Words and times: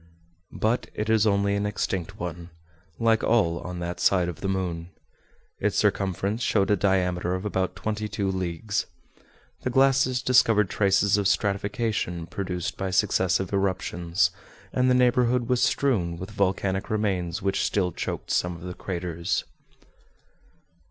But 0.55 0.89
it 0.95 1.11
is 1.11 1.27
only 1.27 1.53
an 1.55 1.67
extinct 1.67 2.19
one—like 2.19 3.23
all 3.23 3.59
on 3.59 3.77
that 3.77 3.99
side 3.99 4.29
of 4.29 4.41
the 4.41 4.47
moon. 4.47 4.89
Its 5.59 5.77
circumference 5.77 6.41
showed 6.41 6.71
a 6.71 6.75
diameter 6.75 7.35
of 7.35 7.45
about 7.45 7.75
twenty 7.75 8.07
two 8.07 8.31
leagues. 8.31 8.87
The 9.61 9.69
glasses 9.69 10.23
discovered 10.23 10.71
traces 10.71 11.17
of 11.17 11.27
stratification 11.27 12.25
produced 12.25 12.77
by 12.77 12.89
successive 12.89 13.53
eruptions, 13.53 14.31
and 14.73 14.89
the 14.89 14.95
neighborhood 14.95 15.47
was 15.47 15.61
strewn 15.61 16.17
with 16.17 16.31
volcanic 16.31 16.89
remains 16.89 17.43
which 17.43 17.63
still 17.63 17.91
choked 17.91 18.31
some 18.31 18.55
of 18.55 18.63
the 18.63 18.73
craters. 18.73 19.43